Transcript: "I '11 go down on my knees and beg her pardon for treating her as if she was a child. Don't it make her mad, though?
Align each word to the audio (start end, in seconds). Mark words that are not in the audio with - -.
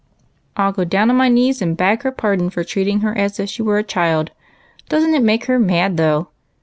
"I 0.57 0.63
'11 0.63 0.75
go 0.77 0.83
down 0.85 1.09
on 1.11 1.15
my 1.15 1.29
knees 1.29 1.61
and 1.61 1.77
beg 1.77 2.01
her 2.01 2.11
pardon 2.11 2.49
for 2.49 2.63
treating 2.63 3.01
her 3.01 3.15
as 3.15 3.39
if 3.39 3.49
she 3.49 3.61
was 3.61 3.81
a 3.81 3.83
child. 3.83 4.31
Don't 4.89 5.13
it 5.13 5.21
make 5.21 5.45
her 5.45 5.59
mad, 5.59 5.97
though? 5.97 6.29